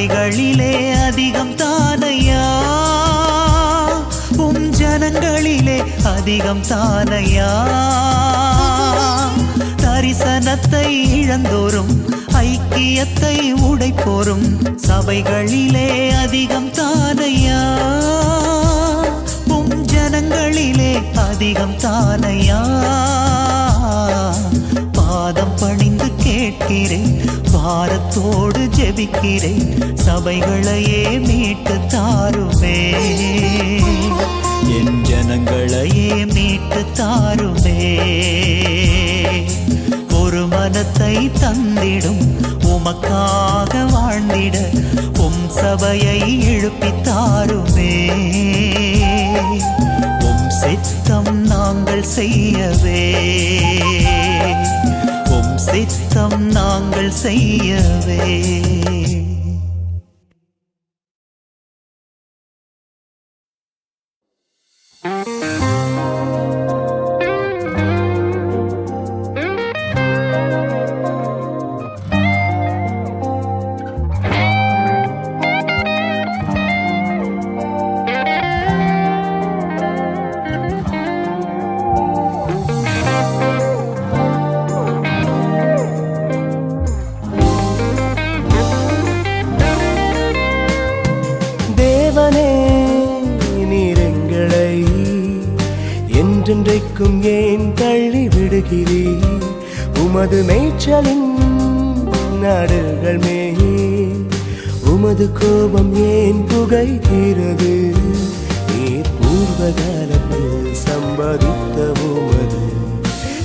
[0.00, 0.74] அவைகளிலே
[1.06, 2.44] அதிகம் தானையா?
[4.36, 7.48] உம் ஜனங்களிலே அதிகம் தானையா?
[9.82, 10.86] தரிசனத்தை
[11.18, 11.92] இழந்தோறும்
[12.44, 14.48] ஐக்கியத்தை உடைப்போரும்
[14.88, 17.60] சபைகளிலே அதிகம் தானையா?
[19.48, 20.92] உம் ஜனங்களிலே
[21.28, 22.62] அதிகம் தானையா?
[26.40, 27.20] கேட்கிறேன்
[27.52, 32.78] வாரத்தோடு ஜெபிக்கிறேன் சபைகளையே மீட்டு தாருமே.
[34.76, 37.78] என் ஜனங்களையே மீட்டு தாருமே.
[40.12, 42.24] ஒரு மனத்தை தந்திடும்
[42.62, 44.56] உமக்காக வாழ்ந்திட
[45.18, 47.92] உம் சபையை எழுப்பி தாருமே.
[50.20, 53.14] உம் சித்தம் நாங்கள் செய்யவே.
[55.64, 58.22] சித்தம் நாங்கள் செய்யவே.
[111.20, 111.78] சம்பாதித்த
[112.08, 112.60] உமது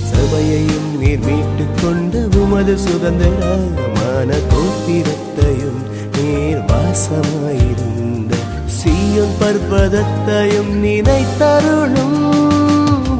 [0.09, 5.81] சபையையும் நீர் மீட்டுக் கொண்ட உமது சுதந்திரமான கோத்திரத்தையும்
[6.15, 8.31] நீர் வாசமாயிருந்த
[8.77, 12.17] சீயும் பர்வதத்தையும் நினைத்தருளும்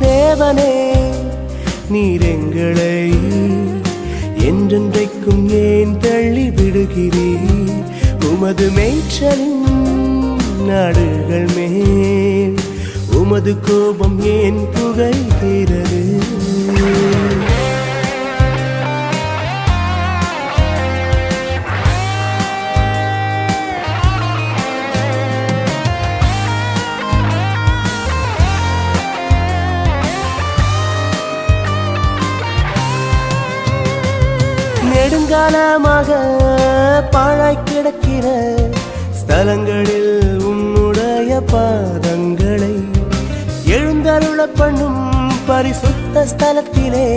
[0.06, 0.72] தேவனே.
[1.90, 2.96] நீர் எங்களை
[4.48, 7.76] என்றென்றைக்கும் ஏன் தள்ளி விடுகிறீர்
[8.30, 9.68] உமது மேய்ச்சலின்
[10.66, 12.58] நாடுகள் மேல்
[13.26, 16.02] உமது கோபம் ஏன் புகைகிறது
[34.88, 36.10] நெடுங்காலமாக
[37.14, 38.26] பாழாய் கிடக்கிற
[39.20, 40.14] ஸ்தலங்களில்
[40.50, 42.05] உன்னுடைய பாத
[44.58, 45.04] பண்ணும்
[45.50, 47.10] பரிசுத்த ஸ்தலத்திலே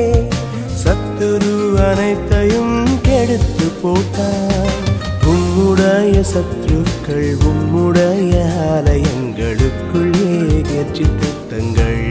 [0.83, 1.55] சத்துரு
[1.89, 4.77] அனைத்தையும் கெடுத்து போட்டார்.
[5.33, 8.35] உம்முடைய சத்துருக்கள் உம்முடைய
[8.75, 10.15] ஆலயங்களுக்குள்
[10.79, 12.07] ஏற்றி திட்டங்கள்.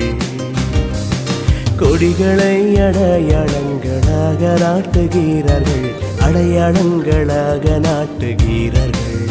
[1.82, 5.88] கொடிகளை அடையாளங்களாக நாட்டுகிறார்கள்
[6.28, 9.26] அடையாளங்களாக நாட்டுகிறார்கள்.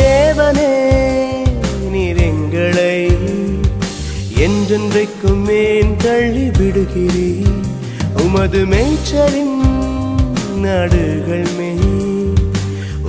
[0.00, 0.72] தேவனே
[4.70, 7.54] என்றென்றைக்கும் ஏன் தள்ளி விடுகிறீர்
[8.22, 9.56] உமது மேய்ச்சலின்
[10.64, 11.70] நாடுகள் மே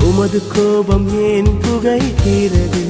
[0.07, 2.83] உமது கோபம் ஏன் புகைகிறது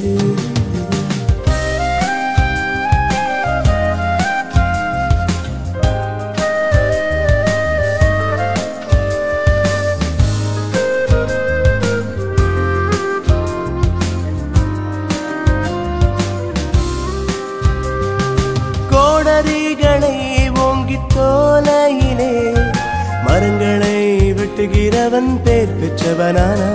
[24.61, 26.71] வெட்டுகிறவன் பேர் பெற்றவனானா?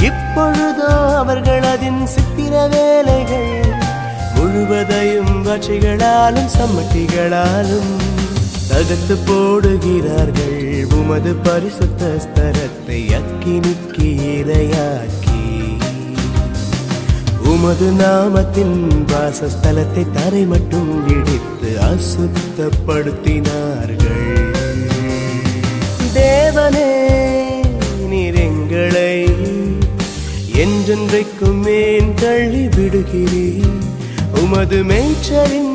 [0.00, 3.74] இப்பொழுதோ அவர்கள் அதன் சித்திர வேலைகள்
[4.34, 7.92] முழுவதையும் வாட்சிகளாலும் சம்மட்டிகளாலும்
[8.68, 10.86] தகர்த்து போடுகிறார்கள்.
[10.92, 14.06] உமது பரிசுத்த ஸ்தரத்தை அக்கினிக்கு
[14.36, 15.44] இரையாக்கி.
[17.44, 24.35] உமது நாமத்தின் வாசஸ்தலத்தை தரை மட்டும் இடித்து அசுத்தப்படுத்தினார்கள்.
[30.98, 33.74] என்றென்றைக்கும் ஏன் தள்ளி விடுகிறேன்
[34.40, 35.74] உமது மேய்ச்சலின்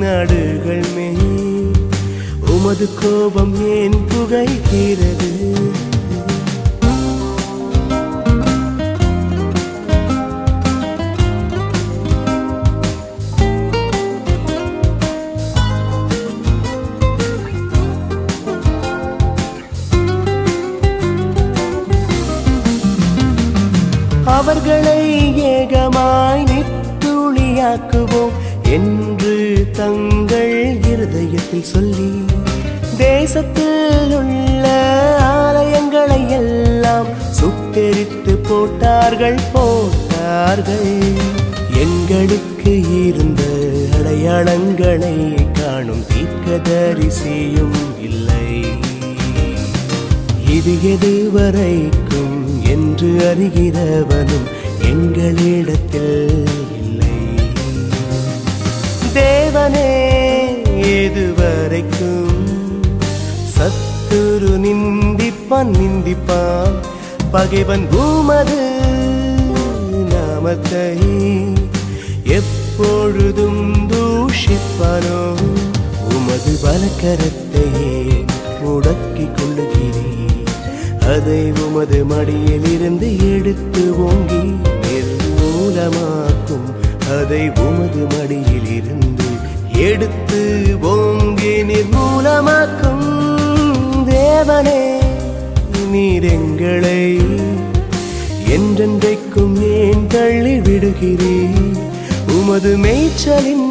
[0.00, 1.08] நாடுகள் மே
[2.54, 5.30] உமது கோபம் ஏன் புகைக்கிறது
[24.68, 25.02] அவர்களை
[25.48, 28.32] ஏகமாய் நித்துளியாக்குவோம்
[28.76, 29.34] என்று
[29.72, 30.54] தங்கள்
[30.92, 32.08] இருதயத்தில் சொல்லி
[32.96, 34.64] தேசத்தில் உள்ள
[35.34, 40.96] ஆலயங்களை எல்லாம் சுட்டெரித்து போட்டார்கள் போட்டார்கள்.
[41.84, 42.74] எங்களுக்கு
[43.04, 43.44] இருந்த
[43.98, 45.16] அடையாளங்களை
[45.60, 48.50] காணும் தீர்க்கதரிசியும் இல்லை.
[50.58, 52.34] இது எதுவரைக்கும்
[52.74, 54.46] என்று அறிகிறவனும்
[54.90, 56.46] எங்களிடத்தில்
[56.80, 57.16] இல்லை.
[59.18, 59.90] தேவனே
[60.96, 62.42] எதுவரைக்கும்
[63.56, 66.76] சத்துரு நிந்திப்பான் நிந்திப்பான்.
[67.34, 68.60] பகைவன் பூமது
[70.12, 70.88] நாமத்தை
[72.38, 75.20] எப்பொழுதும் தூஷிப்பானோ?
[76.14, 77.92] உமது பலக்கரத்தையே
[78.62, 80.46] முடக்கிக் கொள்ளுகிறேன்
[81.14, 84.42] அதை உமது மடியில் இருந்து எடுத்து ஓங்கி
[85.76, 86.68] சொந்தமாக்கும்
[87.14, 89.26] அதை உமது மடியிலிருந்து
[89.86, 90.38] எடுத்து
[90.90, 93.04] ஓங்கி நிர்மூலமாக்கும்
[94.08, 94.80] தேவனே
[95.92, 97.02] நீர் எங்களை
[98.56, 101.76] என்றென்றைக்கும் ஏன் தள்ளி விடுகிறீர்?
[102.36, 103.68] உமது மேய்ச்சலின்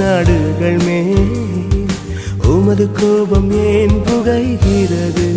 [0.00, 1.00] நாடுகள் மே
[2.54, 5.28] உமது கோபம் ஏன் புகைகிறது?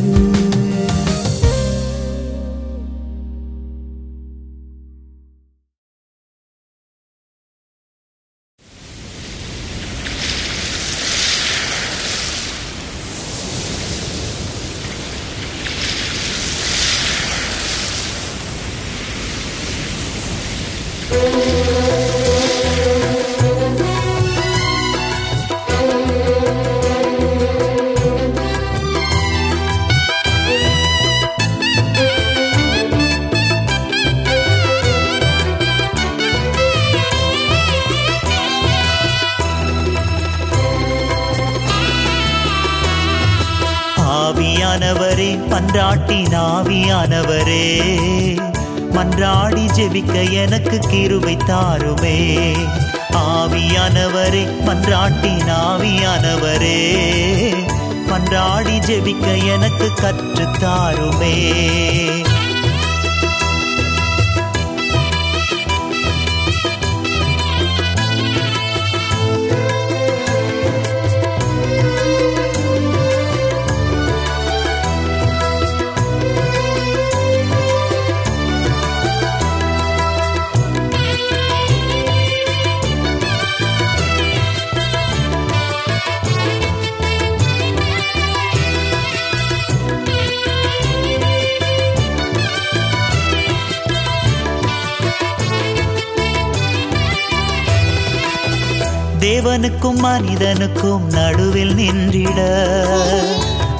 [99.43, 102.37] தேவனுக்கும் மனிதனுக்கும் நடுவில் நின்றிட.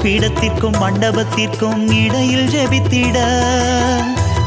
[0.01, 3.17] பீடத்திற்கும் மண்டபத்திற்கும் இடையில் ஜெபித்திட.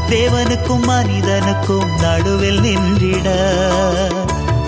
[0.08, 3.28] தேவனுக்கும் மனிதனுக்கும் நடுவில் நின்றிட.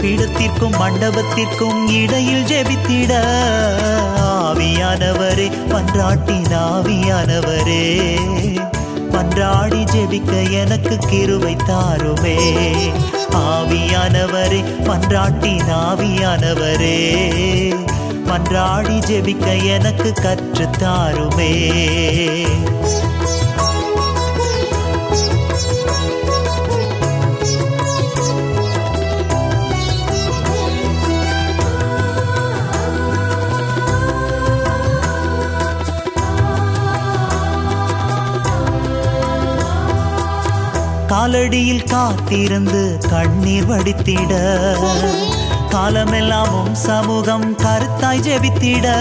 [0.00, 3.12] பீடத்திற்கும் மண்டபத்திற்கும் இடையில் ஜெபித்திட.
[4.22, 8.18] ஆவியானவரே பன்றாட்டின் ஆவியானவரே
[9.12, 12.62] பன்றாடி ஜெபிக்க எனக்கு கிருவை தாருமே.
[13.38, 16.96] ஆவியானவரே மன்றாட்டின் நாவியானவரே.
[18.26, 20.70] மன்றாடி ஜெபிக்க எனக்கு கற்று
[41.28, 44.32] காலடியில் காத்திருந்து கண்ணீர் வடித்திட.
[45.70, 48.92] காலமெல்லாமும் சமூகம் கருத்தாய் ஜெபித்திட.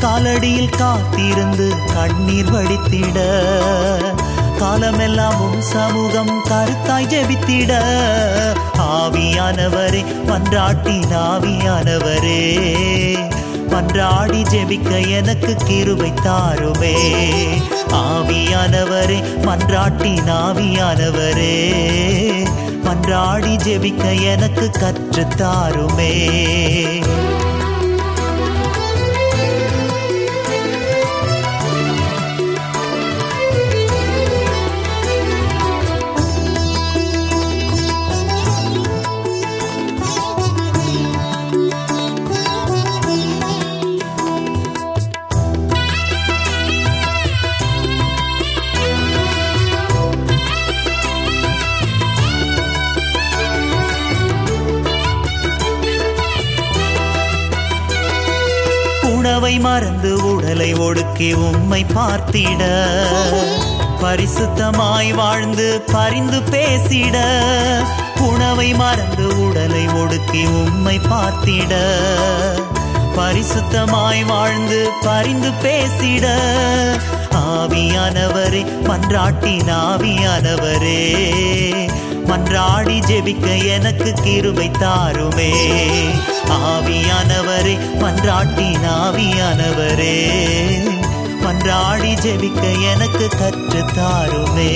[0.00, 3.18] காலடியில் காத்திருந்து கண்ணீர் வடித்திட.
[4.60, 7.78] காலமெல்லாமும் சமூகம் கருத்தாய் ஜெபித்திட.
[8.78, 12.38] ஆவியானவரே பன்றாட்டி ஆவியானவரே.
[13.70, 17.18] பன்றாடி ஜெபிக்க எனக்கு கிருபை தாருமே.
[17.92, 21.54] ஆவியானவரே மன்றாட்டி நாவியானவரே.
[22.84, 25.26] மன்றாடி ஜெபிக்க எனக்கு கற்று
[59.50, 62.62] உணவை மறந்து உடலை ஒடுக்கி உம்மை பார்த்திட.
[64.02, 67.16] பரிசுத்தமாய் வாழ்ந்து பரிந்து பேசிட.
[68.20, 71.74] உணவை மறந்து உடலை ஒடுக்கி உம்மை பார்த்திட.
[73.16, 76.26] பரிசுத்தமாய் வாழ்ந்து பரிந்து பேசிட.
[77.34, 80.98] ஆவியானவரே மன்றாட்டின் ஆவியானவரே.
[82.30, 85.52] மன்றாடி ஜெபிக்க எனக்கு கிருபை தாருமே.
[86.48, 90.30] ஆவியானவரே மன்றாட்டின் ஆவியானவரே.
[91.44, 94.68] மன்றாடி ஜெபிக்க எனக்கு கற்று தாருமே.